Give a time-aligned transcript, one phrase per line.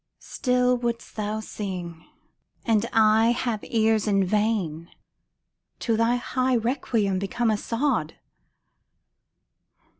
[0.17, 2.07] Still wouldst thou sing,
[2.65, 8.15] and I have ears in vain ŌĆö To thy high requiem become a sod.